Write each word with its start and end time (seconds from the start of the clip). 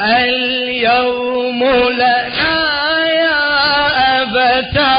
اليوم 0.00 1.64
لنا 1.92 2.58
يا 3.06 3.42
أبتا 4.22 4.96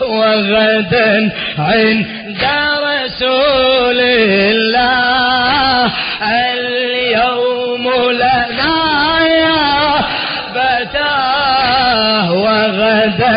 وغدا 0.00 1.30
عند 1.58 2.42
رسول 2.82 4.00
الله. 4.00 5.92
اليوم 6.22 7.84
لنا 8.10 8.78
يا 9.26 9.98
أبتا 10.48 11.16
وغدا 12.30 13.36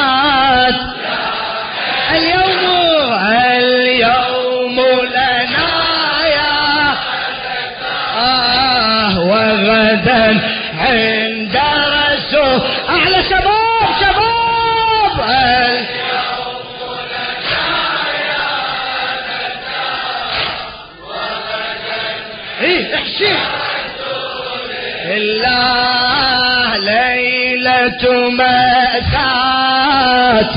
مأساة 28.38 29.78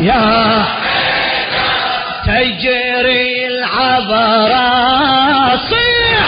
يا 0.02 0.66
تجري 2.25 3.47
العبرات 3.47 4.97
صيح 5.70 6.28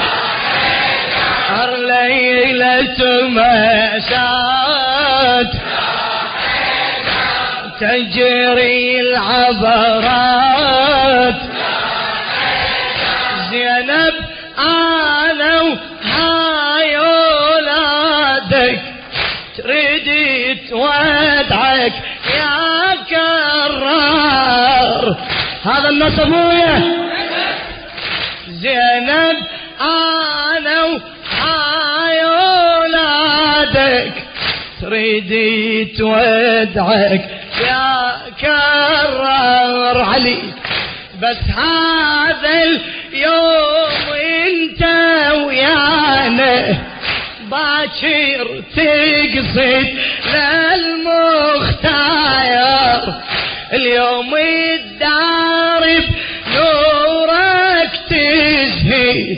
ليلة 1.78 3.28
مأساة 3.30 4.50
تجري 7.80 9.02
العبرات. 9.02 10.30
هذا 25.70 25.90
النص 25.90 26.20
أبويا. 26.20 26.82
زينب 28.50 29.38
أنا 29.82 30.84
وهاي 30.84 32.26
ولادك 32.82 34.14
تريد 34.82 35.32
تودعك 35.98 37.24
يا 37.68 38.18
كرار 38.42 40.02
علي. 40.02 40.42
بس 41.22 41.38
هذا 41.58 42.64
اليوم 43.14 44.06
أنت 44.48 44.82
ويانا 45.46 46.58
باكر 47.52 48.46
تقصد 48.76 49.88
للمختار. 51.56 52.20
اليوم 53.74 54.36
الدار 54.36 55.49
تزهي 59.10 59.38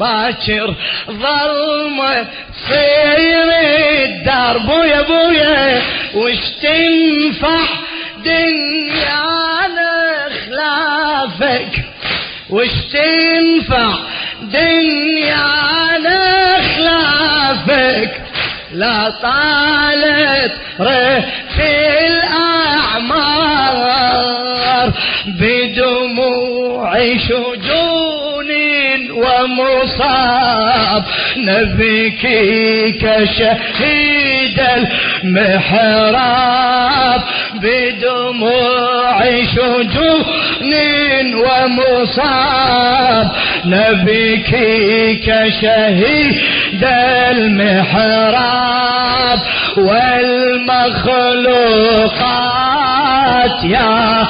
باكر 0.00 0.74
ظلمة 1.10 2.26
تصير 2.54 3.48
الدار 4.04 4.58
بويا 4.58 5.02
بويا. 5.02 5.82
وش 6.14 6.38
تنفع 6.62 7.60
دنيانا 8.24 9.92
خلافك 10.46 11.84
وش 12.50 12.70
تنفع 12.92 13.94
دنيانا 14.42 16.20
خلافك 16.76 18.22
لا 18.72 19.10
طالت 19.22 20.52
ريح 20.80 21.24
الأعمار 23.24 24.92
بدموع 25.26 27.16
شجون 27.16 27.63
ومصاب 29.44 31.04
نبيك 31.36 32.22
كشهيد 33.00 34.60
المحراب 35.24 37.22
بدموع 37.54 39.18
شجون 39.54 40.72
ومصاب. 41.34 43.26
نبيك 43.64 44.50
كشهيد 45.26 46.84
المحراب 47.30 48.54
والمخلوقات 52.24 53.64
يا 53.64 54.26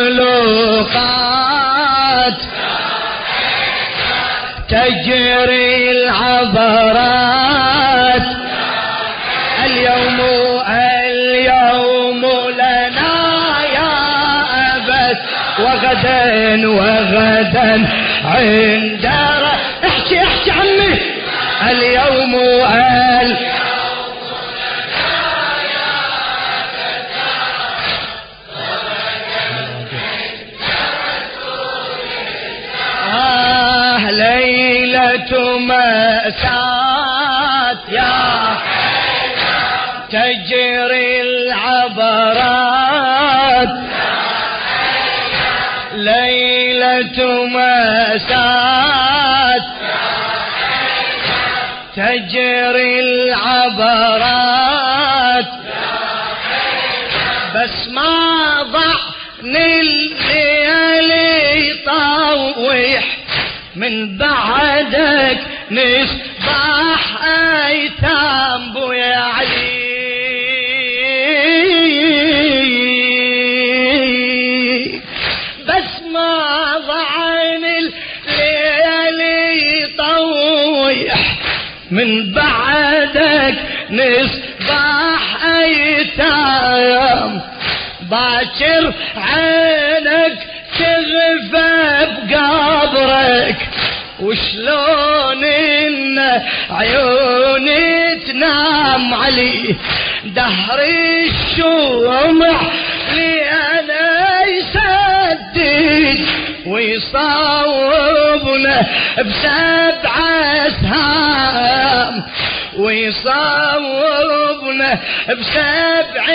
تجري 4.69 5.91
العبرات 5.91 7.32
وغدا 16.05 16.65
وغدا. 16.65 17.87
عند 18.25 19.05
احكي 19.85 20.19
احكي 20.23 20.51
عمي. 20.51 20.99
اليوم 21.71 22.35
ال 22.35 23.37
آه 33.13 34.11
ليلة 34.11 35.57
مأساة 35.59 37.03
يا 37.91 38.57
تجري 40.09 41.02
مأساة 47.53 48.83
تجري 51.95 52.99
العبرات. 52.99 54.43
بس 57.55 57.87
ما 57.89 58.63
ضعني 58.63 59.81
الليالي 59.81 61.73
طوح 61.85 63.03
من 63.75 64.17
بعدك 64.17 65.39
نصبح 65.71 66.22
من 81.93 82.33
بعدك 82.33 83.55
نصبح 83.89 85.45
أيتام. 85.45 87.41
باكر 88.01 88.93
عينك 89.17 90.37
تغفى 90.79 92.07
بقبرك. 92.31 93.69
وشلون 94.19 95.43
إن 95.43 96.41
عيوني 96.71 98.15
تنام 98.15 99.13
علي. 99.13 99.75
دهر 100.25 100.79
الشمع 100.79 102.61
لي 103.15 103.41
أنا 103.49 104.45
يسدد. 104.45 106.25
ويصوبنا 106.65 108.22
بسبع 109.19 110.15
أسهام 110.67 112.23
ويصوبنا 112.77 114.91
بسبع 115.29 116.25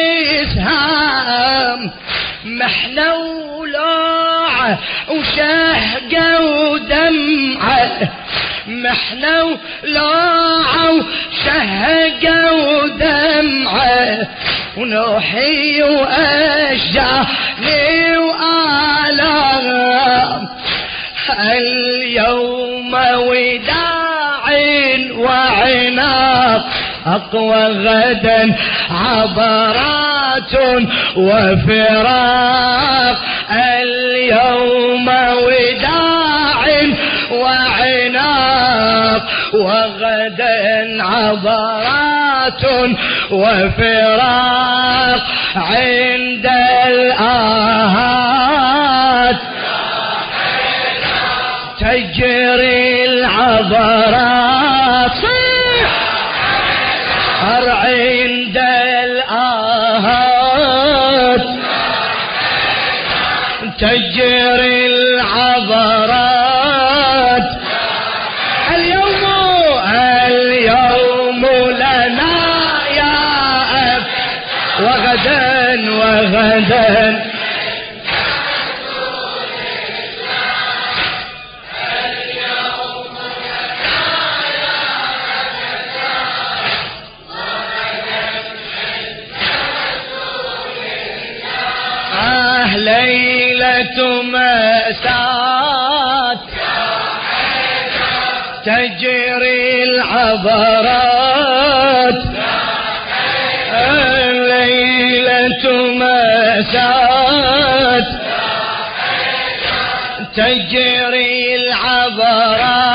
أسهام. 0.43 1.91
محنا 2.45 3.15
ولوعه 3.15 4.79
وشهقة 5.09 6.41
ودمعة 6.41 8.09
محنا 8.69 9.43
ولوعه 9.43 10.93
وشهقة 10.93 12.53
ودمعة. 12.53 14.27
ونوحي 14.77 15.83
واشجاني 15.83 17.19
والام 17.61 18.08
اليوم 21.31 22.95
وداع 22.95 24.09
وعناق 25.19 26.65
أقوى 27.07 27.65
غدا 27.65 28.57
عبرات 28.91 30.55
وفراق. 31.17 33.17
اليوم 33.53 35.09
وداع 35.09 36.65
وعناق 37.31 39.23
وغدا 39.55 41.03
عبرات 41.03 42.65
وفراق. 43.31 45.23
عند 45.57 46.47
الآهات 46.87 48.28
العبرات 53.73 55.19
عند 57.71 58.57
الآهات. 58.95 59.89
تجري 63.79 64.87
العبرات. 64.87 66.19
اليوم 68.75 69.25
اليوم 70.27 71.47
لنا 71.71 72.37
يا 72.97 73.17
أب. 73.97 74.03
وغدا 74.81 75.91
وغدا. 75.91 77.38
مأساة 94.33 95.69
تجري 98.65 99.83
العبرات. 99.83 101.35
آه 103.73 104.33
ليلة 104.33 105.65
مأساة 105.95 106.99
تجري 110.37 111.57
العبرات. 111.57 112.89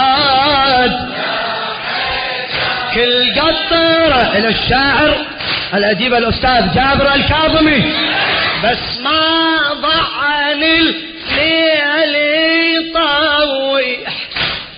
كل 2.94 3.40
قطرة. 3.40 4.22
إلى 4.38 4.48
الشاعر 4.48 5.18
الأديب 5.74 6.14
الأستاذ 6.14 6.74
جابر 6.74 7.14
الكاظمي. 7.14 7.94
بس 8.64 8.93
ضعن 10.64 12.04
الليل 12.04 12.88
يطويح 12.90 14.14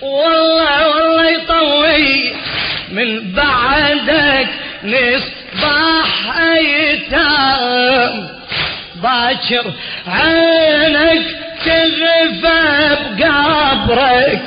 والله 0.02 0.88
والله 0.88 1.30
يطويح 1.30 2.36
من 2.92 3.32
بعدك 3.32 4.48
نصبح 4.84 6.38
أيتام. 6.38 8.28
باكر 9.02 9.72
عينك 10.06 11.24
تغفى 11.64 12.96
بقبرك. 13.18 14.42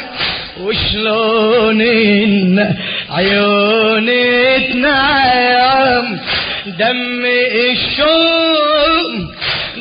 وشلون 0.61 1.81
إن 1.81 2.75
عيوني 3.09 4.59
تنام؟ 4.59 6.19
دمي 6.65 7.71
الشوم 7.71 9.28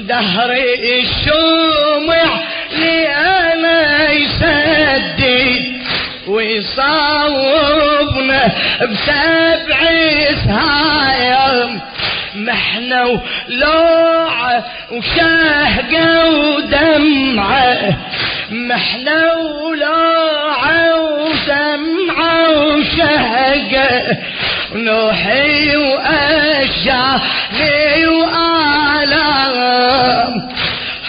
دهري 0.08 1.00
الشمع 1.00 2.40
لي 2.72 3.08
أنا 3.08 4.10
يسدد. 4.10 5.78
ويصوبنا 6.26 7.62
بسبع 8.80 9.78
سهايم. 10.44 11.80
محنا 12.34 13.04
ولوعة 13.04 14.64
وشهقة 14.92 16.30
ودمعة. 16.30 17.96
محنا 18.50 19.32
ولوعة 19.32 20.94
ودمعة 21.04 22.50
وشهقة. 22.66 24.16
ونوحي 24.74 25.76
وأشجاني 25.76 27.26
وآلام 28.06 29.58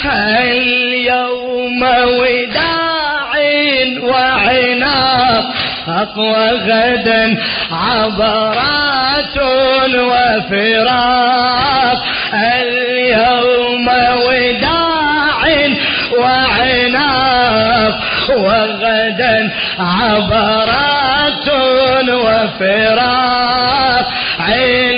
اليوم 0.06 1.84
وداع 1.84 3.32
وعناق 4.02 5.46
أقوى 5.88 6.50
غدا 6.50 7.38
عبرات 7.72 9.38
وفراق 9.96 12.00
اليوم 12.34 13.88
وداع 14.28 15.42
وعناق 16.18 17.96
وغدا 18.30 19.52
عبرات. 19.80 20.69
وفراق 22.44 24.06
عند 24.40 24.89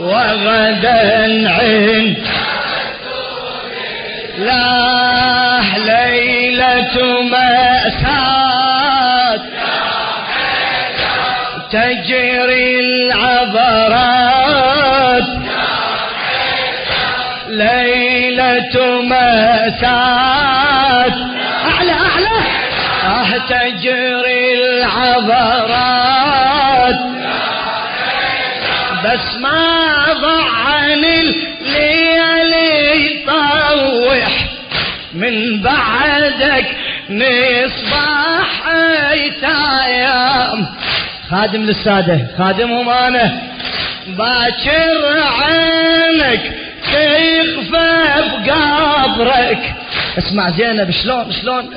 وغدا 0.00 1.50
عند 1.50 2.16
لا 4.38 5.60
ليلة 5.76 7.22
مأساة. 7.22 8.60
تجري 11.72 12.80
العبرات. 13.10 14.10
ليلة 17.48 19.02
مأساة. 19.02 20.49
بعدك 36.40 36.66
نصبح 37.10 38.68
أيتام. 39.10 40.66
خادم 41.30 41.62
للسادة 41.62 42.26
خادمهم 42.38 42.88
أنا 42.88 43.42
باكر 44.06 45.22
عينك 45.42 46.52
تخفى 46.82 48.00
بقبرك. 48.46 49.74
اسمع 50.18 50.50
زينب 50.50 50.90
شلون 50.90 51.32
شلون؟ 51.32 51.70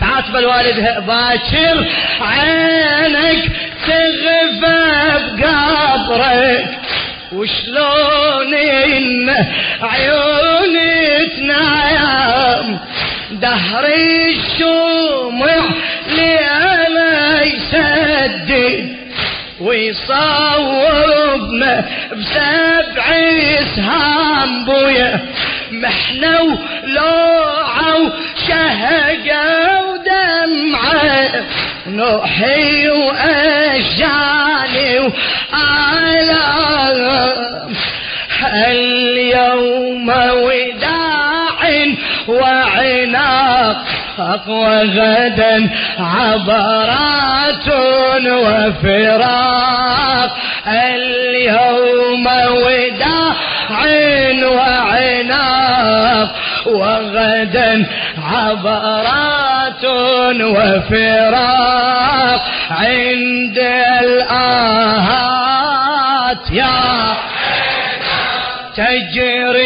تعاتب 0.00 0.36
الوالدها 0.36 1.00
باكر 1.00 1.84
عينك 2.20 3.50
تغفى 3.86 4.60
بقبرك. 5.38 6.78
وشلون 7.32 8.54
إن 8.54 9.30
عيوني 9.82 11.26
تنام؟ 11.26 12.78
دهر 13.30 13.84
الشمع 13.86 15.64
لأنا 16.16 17.42
يسدد 17.42 18.96
ويصورنا 19.60 21.04
بسبع 22.12 23.06
سهام 23.76 24.64
بويا. 24.64 25.20
محنة 25.70 26.42
ولوعة 26.42 27.98
وشهقة 28.00 29.44
ودمعة. 29.82 31.44
نوحي 31.86 32.88
وأشجاني 32.88 34.18
وآلام. 34.98 36.16
اليوم 38.54 40.10
وعناق 44.16 44.48
وغدا 44.48 45.70
عبرات 45.98 47.68
وفراق. 48.26 48.76
اليوم 50.68 52.26
وداع 52.26 53.34
وعناق. 54.44 56.28
وغدا 56.66 57.86
عبرات 58.32 59.84
وفراق. 60.40 62.40
عند 62.70 63.58
الآهات 64.02 65.26
يا 66.50 67.16
تجري 68.76 69.65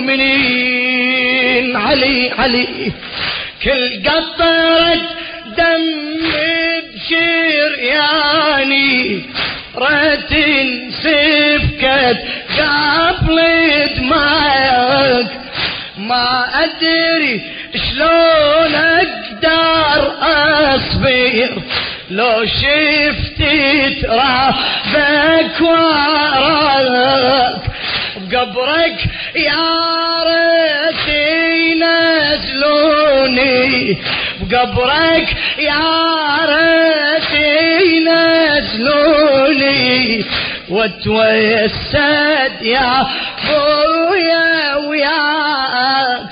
المؤمنين. 0.00 1.76
علي 1.76 2.30
علي. 2.38 2.92
كل 3.62 4.02
قطرة 4.08 5.00
دم 5.56 6.00
بشرياني 7.90 9.22
رتن 9.76 10.90
سفكت 10.90 12.18
قبل 12.58 13.36
دماغك 13.96 15.26
ما 15.98 16.46
أدري 16.64 17.40
شلون 17.74 18.74
أقدر 18.74 20.12
أصبر. 20.22 21.62
لو 22.10 22.46
شفت 22.46 23.42
ترابك 24.02 25.60
وراك 25.60 27.62
بقبرك 28.16 28.98
يا 29.34 29.66
ريت 30.26 31.08
ينزلوني 32.50 33.98
بقبرك 34.40 35.36
يا 35.58 35.80
ريت 36.48 37.30
ينزلوني. 38.90 40.24
وتوسد 40.70 42.62
يا 42.62 43.06
بويا 43.48 44.76
وياك 44.76 46.30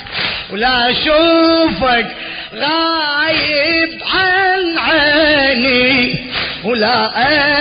ولا 0.52 0.90
أشوفك 0.90 2.06
غايب 2.54 4.00
عن 4.14 4.78
عيني 4.78 6.30
ولا 6.64 7.10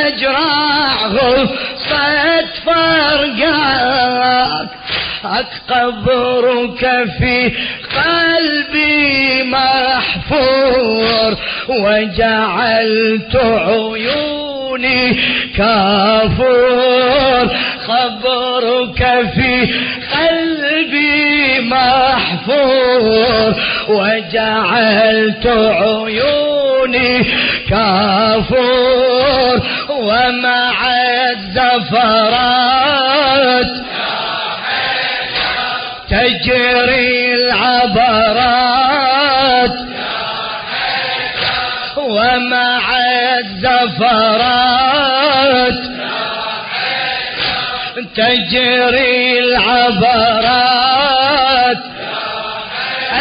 اجرع 0.07 1.05
غصة 1.07 2.45
فرقاك. 2.65 4.69
قبرك 5.69 6.83
في 7.17 7.51
قلبي 7.95 9.43
محفور 9.43 11.35
وجعلت 11.67 13.35
عيوني 13.35 15.19
كافور. 15.57 17.45
خبرك 17.87 19.01
في 19.35 19.51
قلبي 20.17 21.59
محفور 21.61 23.53
وجعلت 23.89 25.47
عيوني 25.47 27.11
كافور. 27.69 29.57
ومع 29.89 30.77
الزفرات 31.31 33.16
تجري 36.77 37.33
العبرات. 37.33 38.67
ومع 41.97 42.83
الزفرات 43.39 44.77
تجري 48.15 49.39
العبرات. 49.39 50.57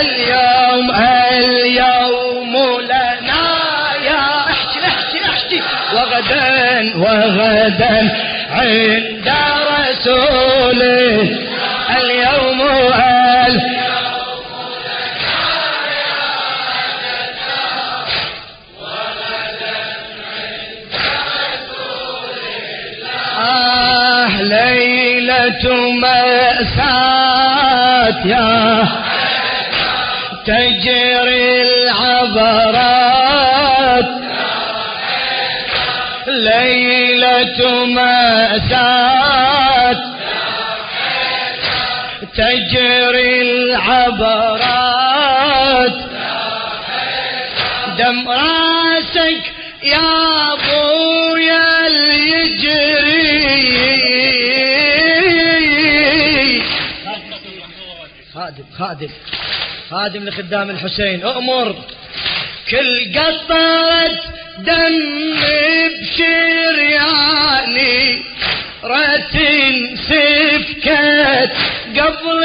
اليوم 0.00 0.90
اليوم 1.30 2.52
لنا 2.80 3.44
يا 4.04 4.22
احكي 4.50 4.80
احكي 4.86 5.20
احكي. 5.30 5.60
وغدا 5.94 6.96
وغدا 6.96 7.96
عند 8.50 9.28
رسوله 9.66 11.28
اليوم 11.96 12.60
ال 13.46 13.60
آه 23.38 24.42
ليلة 24.42 25.90
مأساة 26.02 27.36
يا 28.26 28.88
تجري 30.46 31.62
العبرات. 31.62 32.96
ليلة 36.26 37.84
مأساة 37.86 39.55
تجري 42.36 43.42
العبرات. 43.42 44.86
دم 47.98 48.28
راسك 48.28 49.42
يا 49.82 50.52
ابويا 50.52 51.88
يجري 51.88 53.26
خادم 58.34 58.64
خادم 58.78 59.10
خادم 59.90 60.24
لخدام 60.24 60.70
الحسين 60.70 61.22
أؤمر 61.22 61.74
كل 62.70 63.18
قطرة 63.18 64.20
دم 64.58 64.96
بشرياني. 66.00 67.16
رتن 68.84 69.96
سفكت. 69.96 71.56
قبل 72.00 72.40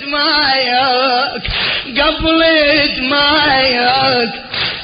دمايك 0.00 1.42
قبل 2.00 2.40
دمايك 2.96 4.30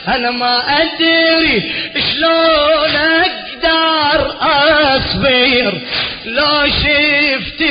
أنا 0.08 0.30
ما 0.30 0.62
أدري 0.82 1.72
شلون 2.12 2.96
أقدر 2.96 4.36
أصبر. 4.40 5.72
لو 6.24 6.66
شفت 6.66 7.62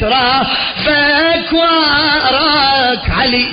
ترابك 0.00 1.52
وراك 1.52 3.10
علي 3.10 3.46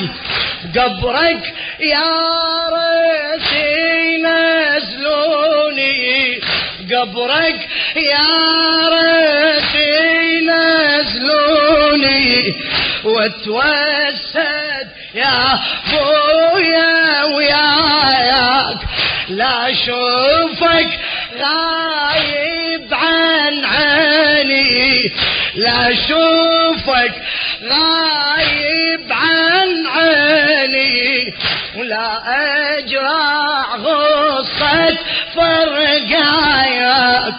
قبرك 0.75 1.53
يا 1.79 2.11
ريت 2.73 3.51
نزلوني. 4.25 6.39
قبرك 6.91 7.59
يا 7.95 8.29
ريت 8.89 9.48
واتوسد 13.03 14.87
يا 15.15 15.59
بويا 15.91 17.23
وياك. 17.23 18.77
لا 19.29 19.71
أشوفك 19.71 20.89
غايب 21.39 22.93
عن 22.93 23.65
عيني. 23.65 25.11
لا 25.55 25.91
أشوفك 25.91 27.13
غايب 27.63 29.11
عن 29.11 29.87
عيني. 29.87 31.33
ولا 31.75 32.21
اجرع 32.77 33.75
غصة 33.75 34.97
فرقاياك. 35.35 37.33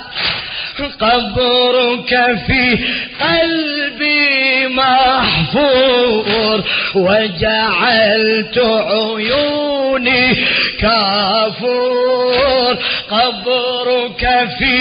قبرك 1.00 2.12
في 2.46 2.78
قلبي 3.20 4.49
محفور 4.76 6.64
وجعلت 6.94 8.58
عيوني 8.58 10.46
كافور. 10.80 12.76
قبرك 13.10 14.48
في 14.58 14.74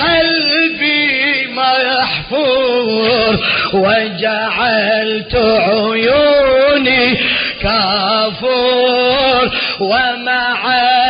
قلبي 0.00 1.46
محفور 1.46 3.32
وجعلت 3.72 5.34
عيوني 5.36 7.18
كافور. 7.62 9.50
ومع 9.80 10.60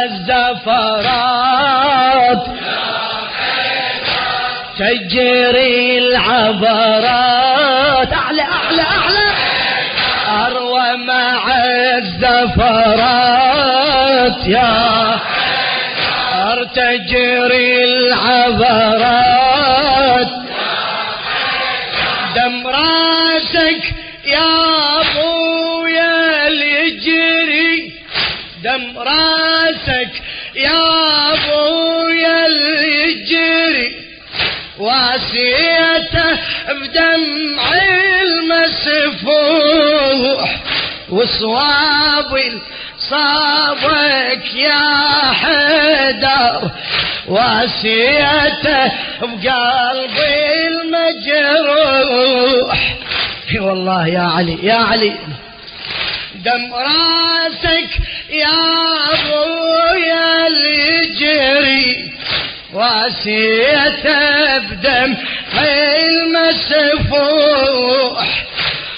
الزفرات 0.04 1.36
تجري 4.78 5.98
العبرات 5.98 7.45
أعلى 8.12 8.42
أعلى 8.42 8.82
أعلى 8.82 9.26
أروى 10.46 10.96
مع 10.96 11.54
الزفرات 11.98 13.26
يا 14.46 15.16
تجري 16.76 17.84
العبرات. 17.84 19.46
دم 22.36 22.66
راسك 22.66 23.82
يا 24.26 24.54
أبويا 25.00 26.46
اليجري 26.48 27.92
دم 28.64 28.98
راسك 28.98 30.22
يا 30.56 30.84
أبويا 31.32 32.46
اليجري 32.46 33.96
واسيته 34.78 36.38
بدمع 36.68 37.65
المسفوح 39.26 40.56
وصواب 41.08 42.60
صابك 42.98 44.54
يا 44.54 45.32
حدر 45.32 46.70
واسيته 47.28 48.92
بقلبي 49.22 50.68
المجروح. 50.68 51.98
والله 53.60 54.08
يا 54.08 54.20
علي 54.20 54.58
يا 54.62 54.74
علي. 54.74 55.12
دم 56.34 56.74
راسك 56.74 57.90
يا 58.30 58.58
أبويا 59.12 60.46
اللي 60.46 61.06
جري. 61.20 62.12
واسيته 62.72 64.58
بدم 64.58 65.16
المسفوح 66.96 68.46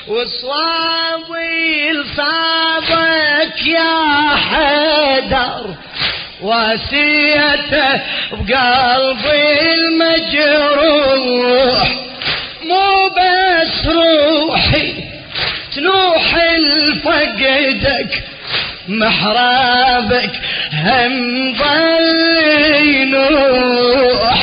وصوابي 0.09 1.93
لصابك 1.93 3.67
يا 3.67 4.37
حدر 4.37 5.75
واسيته 6.43 8.01
بقلبي 8.33 9.75
المجروح. 9.75 11.89
مو 12.63 13.09
بس 13.09 13.87
روحي 13.87 14.95
تنوح 15.77 16.35
لفقدك 16.59 18.23
محرابك 18.89 20.31
هم 20.73 21.55
ظل 21.55 22.45
ينوح. 22.85 24.39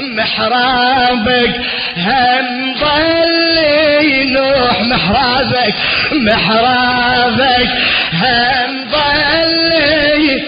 محرابك 0.00 1.60
هم 1.96 2.74
ظل 2.74 3.58
ينوح 4.00 4.80
محرابك 4.80 5.74
محرابك 6.12 7.68
هم 8.12 8.90
ظل 8.90 10.42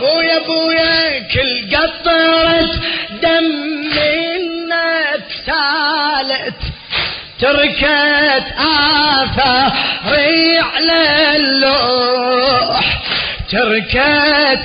بويا 0.00 0.38
بويا 0.46 1.18
كل 1.18 1.76
قطرة 1.76 2.70
دم 3.22 3.44
منك 3.96 5.24
سالت 5.46 6.54
تركت 7.40 8.46
آثاري 8.58 10.58
على 10.58 11.36
اللوح 11.36 13.01
تركت 13.52 14.64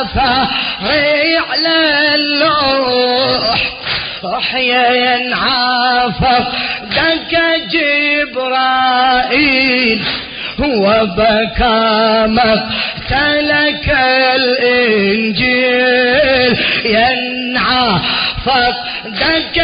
آثاري 0.00 1.36
على 1.50 1.76
اللوح 2.14 3.58
أحيا 4.38 5.34
عافق 5.34 6.46
دك 6.82 7.32
جبرائيل 8.32 9.98
وبكى 10.58 12.26
مقتلك 12.26 13.86
الإنجيل. 14.34 15.86
ينعى 16.84 18.00
فقدك 18.44 19.58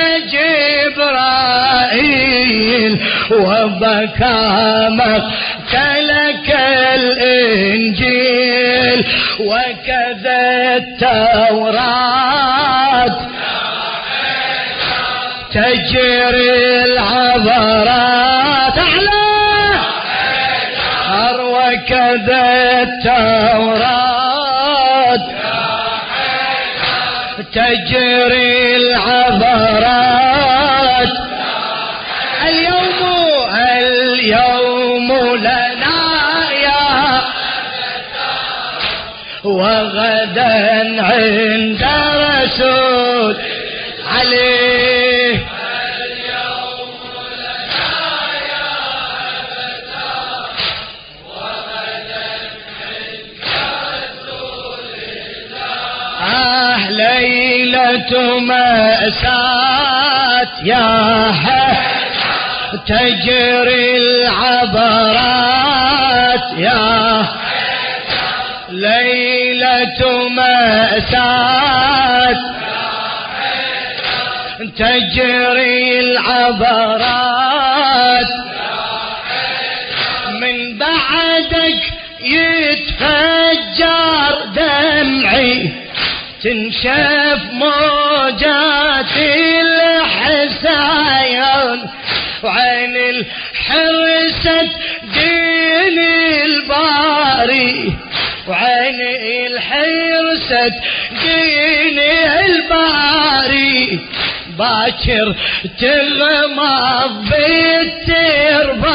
جبرائيل 0.97 2.93
وبكى 3.31 4.41
مقتلك 4.91 5.33
الإنجيل 6.95 8.99
وكذا 9.41 10.77
التوراة. 10.77 12.33
تجري 15.53 16.85
العبرات 16.85 18.79
أعلى 18.79 19.23
وكذا 21.41 22.45
التوراة. 22.83 24.03
تجري 27.53 28.77
العبرات. 28.77 30.03
اليوم 32.49 33.01
اليوم 33.55 34.62
وغدا 39.63 41.03
عند 41.03 41.83
رسول 42.43 43.37
عليه 44.17 45.39
آه 56.23 56.91
ليلة 56.91 58.39
مأساة 58.39 59.43
يا 60.65 61.33
تجري 62.87 63.97
العبرات 63.97 65.23
يا 66.59 67.27
ليلة 68.71 69.32
مأساة 70.29 71.63
تجري 74.79 76.01
العبرات. 76.01 77.53
من 80.41 80.79
بعدك 80.79 81.83
يتفجر 82.21 83.93
دمعي. 84.57 85.73
تنشف 86.43 87.41
موجات 87.53 89.17
الحسايون 90.43 91.79
وعين 92.43 92.97
الحرسة 92.97 94.82
باكر 104.59 105.35
تغمض 105.81 107.31
بالترباين 107.31 108.93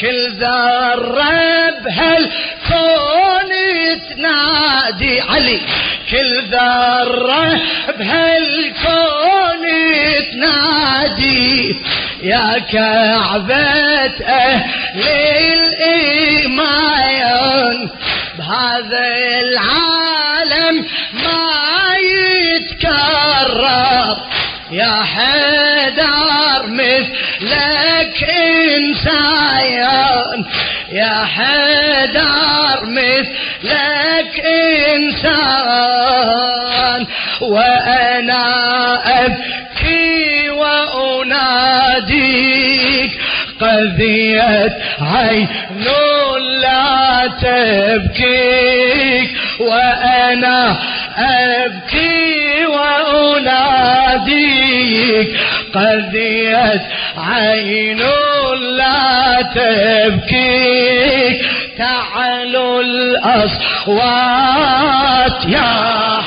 كل 0.00 0.28
ذرة 0.40 1.70
بهالكون 1.84 3.50
تنادي 4.10 5.20
علي. 5.20 5.60
كل 6.10 6.42
ذرة 6.50 7.60
بهالكون 7.98 9.64
تنادي. 10.32 11.76
يا 12.22 12.58
كعبة 12.72 13.54
أهل 14.24 15.02
الإيمان 16.18 17.88
بهذا 18.38 19.06
العالم 19.40 20.76
ما 21.12 21.48
يتكرر 23.38 24.16
يا 24.70 25.02
حدار 25.02 26.66
مثلك 26.66 28.30
إنسان. 28.76 30.44
يا 30.92 31.24
حدار 31.24 32.84
مثلك 32.86 34.44
إنسان. 34.94 36.26
وأنا 37.40 38.44
أبكي 39.24 40.50
وأناديك 40.50 41.90
قذيت 43.60 44.72
عين 45.00 45.48
لا 46.62 47.26
تبكيك. 47.42 49.30
وأنا 49.60 50.76
أبكي 51.18 52.17
وأناديك 52.78 53.80
قذيت 55.74 56.82
عين 57.18 58.02
لا 58.60 59.42
تبكيك. 59.54 61.38
تعالوا 61.78 62.82
الأصوات 62.82 63.88
يا 65.46 65.72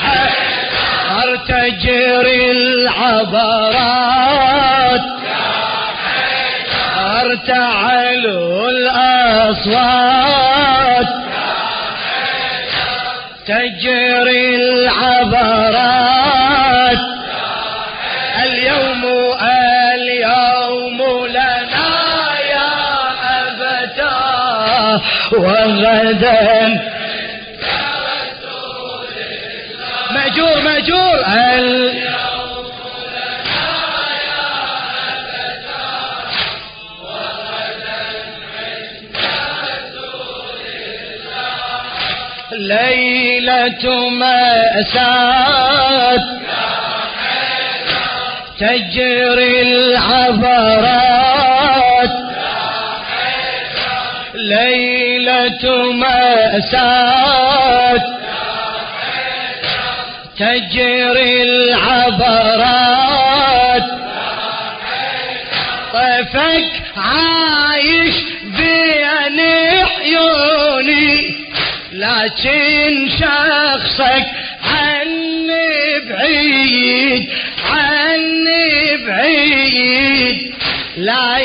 حيدر 0.04 1.36
تجري 1.48 2.52
العبرات. 2.52 3.82
تعالوا 7.48 8.70
الأصوات. 8.70 10.02
تجري 13.48 14.56
العبرات. 14.56 15.91
وغدا. 25.32 26.80
مأجور 30.12 30.62
مأجور. 30.62 31.22
ليلة 42.52 44.10
مأساة 44.10 45.44
تجري 48.60 49.62
العبرات. 49.62 51.31
ليلة 54.42 55.92
مأساة. 55.92 57.42
تجري 60.40 61.44
العبرات. 61.44 62.72
طيفك 65.94 66.72
عايش 66.98 68.16
بين 68.44 69.40
عيوني. 70.00 71.36
لكن 71.94 73.10
شخصك 73.20 74.26
عني 74.64 76.00
بعيد 76.10 77.30
عني 77.72 78.98
بعيد. 79.08 80.54
لا 80.98 81.38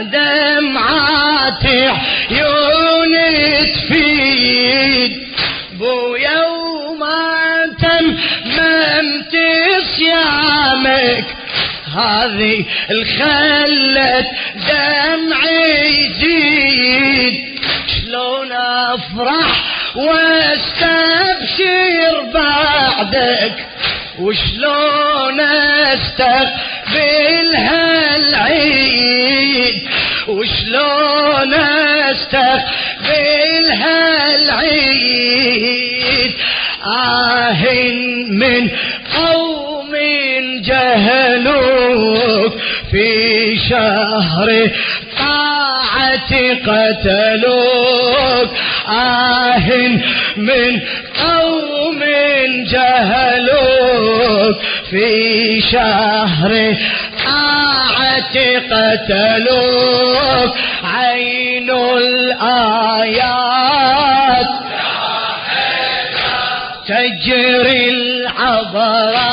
دمعات 0.00 1.66
عيون 2.30 3.14
تفيد 3.74 5.12
بويا 5.72 6.40
تممت 7.80 9.34
صيامك. 9.96 11.26
هذه 11.96 12.64
الخلت 12.90 14.28
دمعي 14.68 16.06
يزيد. 16.06 17.34
شلون 17.86 18.52
أفرح 18.52 19.64
وأستبشر 19.96 21.50
بعدك؟ 22.34 23.66
وشلون 24.18 25.40
استقبل 25.40 26.59
آه 36.86 37.64
من 38.28 38.70
قوم 39.16 39.90
جهلوك 40.64 42.52
في 42.90 43.56
شهر 43.68 44.48
طاعة 45.18 46.32
قتلوك. 46.66 48.50
آه 48.88 49.68
من 50.36 50.80
قوم 51.24 52.00
جهلوك 52.70 54.56
في 54.90 55.60
شهر 55.60 56.52
طاعة 57.26 58.36
قتلوك. 58.70 60.52
عين 60.84 61.70
الآيات 61.70 63.79
تجري 66.90 67.90
العبرات 67.90 69.30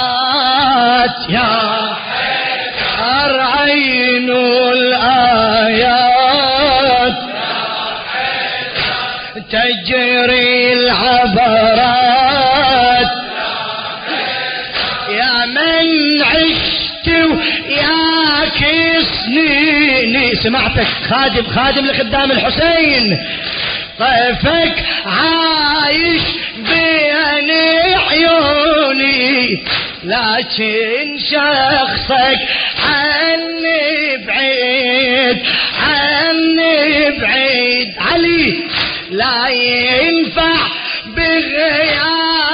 يا 1.30 1.96
حيدر 2.98 3.40
عين 3.42 4.30
الآيات. 4.74 5.88
تجري 9.52 10.74
العبرات 10.74 12.28
يا 15.10 15.46
من 15.46 15.88
عشت 16.24 17.08
وياك 17.08 18.62
سنيني 19.26 20.36
سمعتك 20.36 20.88
خادم 21.10 21.46
خادم 21.48 21.86
لخدام 21.86 22.32
الحسين. 22.32 23.06
طيفك 24.00 24.76
عايش 25.06 26.22
بين 26.58 27.52
عيوني 28.10 29.64
لكن 30.04 31.18
شخصك 31.20 32.40
عني 32.90 34.18
بعيد 34.28 35.38
عني 35.80 37.12
بعيد. 37.20 37.94
علي 37.98 38.64
لا 39.12 39.48
ينفع 39.48 40.56
بغيابك 41.06 42.48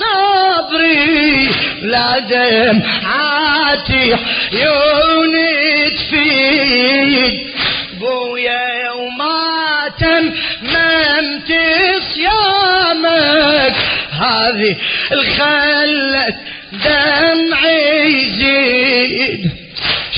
صبري. 0.00 1.50
لا 1.82 2.18
دمعاتي 2.18 4.16
عيوني 4.52 5.90
تفيد. 5.90 7.47
الخلت 15.12 16.34
دمعي 16.72 18.12
يزيد. 18.12 19.50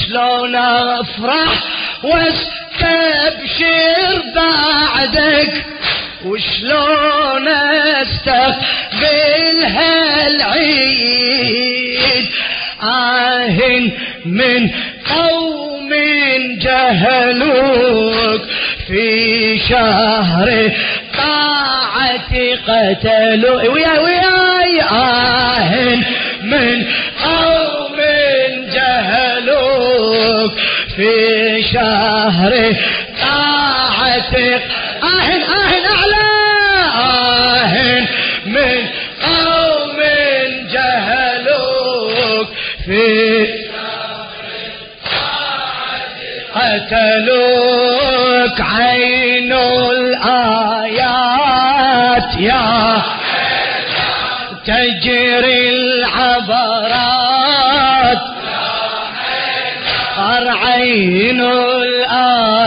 شلون 0.07 0.57
أفرح 0.57 1.55
وأستبشر 2.03 4.22
بعدك؟ 4.35 5.64
وشلون 6.24 7.48
أستقبل 7.48 8.61
هالعيد؟ 10.61 12.26
آه 12.83 13.90
من 14.26 14.70
قوم 15.16 15.90
جهلوك 16.59 18.42
في 18.87 19.59
شهر 19.68 20.70
طاعتي 21.18 22.55
قتلوا 22.55 23.62
ويا 23.68 23.98
وياي 24.00 24.19
من 27.20 27.26
قوم 27.26 27.96
جهلوك 28.74 30.52
في 30.96 31.12
شهر 31.72 32.52
طاعتك. 33.20 34.62
آهن 35.02 35.42
آهن 35.42 35.85
أعلى. 35.96 36.26
آهن 36.96 38.04
من 38.46 38.78
قوم 39.22 39.98
جهلوك 40.72 42.48
في 42.85 43.00
قتلوك. 46.54 47.80
عين 48.61 49.52
الآيات 50.33 51.11
يا 52.38 53.02
تجري 54.66 55.69
عين 60.90 61.40
الآيات. 61.40 62.61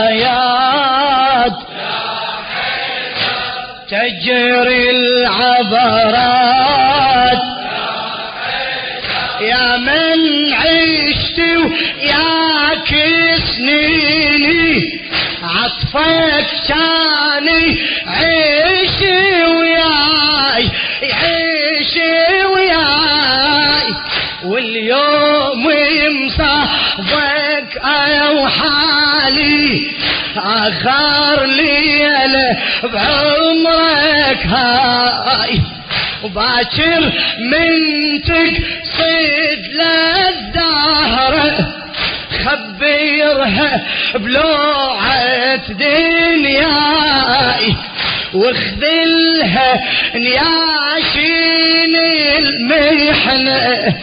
تجري 3.88 4.90
العبرات. 4.90 6.24
يا 9.40 9.76
من 9.76 10.20
عشت 10.54 11.38
وياك 11.38 12.90
سنيني 13.56 15.00
عطفك 15.42 16.46
كاني 16.68 17.64
عيش 18.06 19.00
وياي 19.48 20.64
عيش 21.02 21.94
وياي. 22.54 23.88
واليوم 24.44 25.64
يمصابك 27.74 27.84
أو 27.84 28.48
حالي 28.48 29.90
اخر 30.36 31.44
ليلة 31.44 32.58
بعمرك 32.82 34.46
هاي. 34.46 35.60
وباكر 36.22 37.12
من 37.38 37.72
تقصد 38.22 39.62
للدهر 39.74 41.34
خبرها 42.44 43.82
بلوعة 44.14 45.56
دنياي. 45.72 47.74
واخذلها 48.34 49.80
نياشين 50.14 51.96
المحنة 52.38 53.94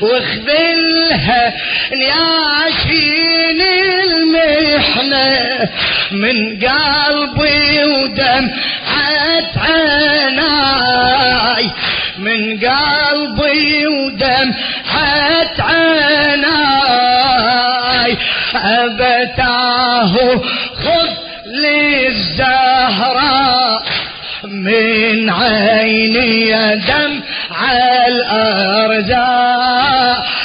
واخذلها 0.00 1.54
نياشين 1.92 3.60
المحنة 4.04 5.68
من 6.10 6.58
قلبي 6.58 7.84
ودم 7.84 8.50
عيناي. 10.16 11.70
من 12.18 12.58
قلبي 12.58 13.86
ودم 13.86 14.54
عيناي. 15.60 16.56
أبتاه 18.54 20.14
خذ 20.74 21.10
للزهراء 21.46 23.16
من 24.66 25.30
عيني 25.30 26.50
دم 26.76 27.12
على 27.50 28.08
الأرزاق 28.08 29.46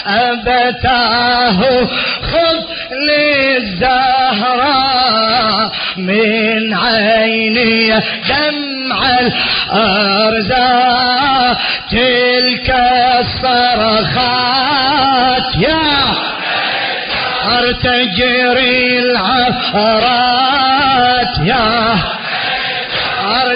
أبتاه 0.07 1.59
خذ 2.21 2.59
للزهراء. 4.41 5.71
من 5.97 6.73
عيني 6.73 7.89
دمع 8.29 8.99
الأرزاق 9.71 11.57
تلك 11.91 12.69
الصرخات 14.21 15.55
يا 15.55 16.15
أرتجري 17.57 18.99
العفرات 19.79 20.27
يا 21.45 21.99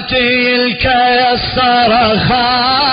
تلك 0.09 0.85
الصرخات. 1.33 2.85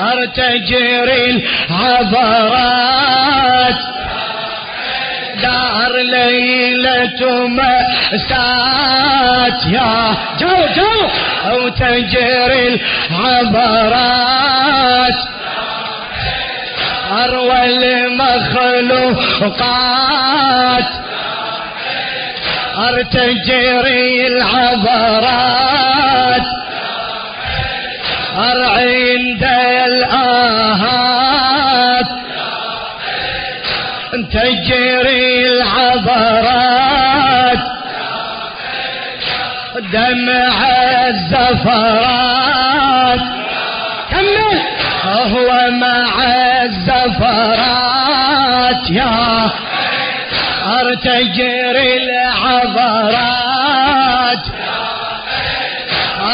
ارتجري 0.00 1.44
العبرات 1.70 3.80
دار 5.42 5.92
ليلة 5.96 7.46
مأساة 7.46 8.48
يا 9.68 10.14
جو 10.40 10.56
جو. 10.76 11.08
أو 11.50 11.68
تجري 11.68 12.80
العبرات 13.10 15.18
أروى 17.12 17.64
المخلوقات. 17.64 19.10
ارتجري 22.88 24.26
العبرات. 24.26 25.60
عند 28.80 29.44
الآهات. 29.86 30.80
تجري 34.32 35.48
العبرات. 35.48 36.70
دمع 39.92 40.56
الزفرات. 41.08 42.40
كمل. 44.10 44.60
هو 45.04 45.48
مع 45.70 46.12
الزفرات. 46.62 47.70
يا 48.90 49.50
تجري 50.94 51.96
العبرات. 51.96 53.40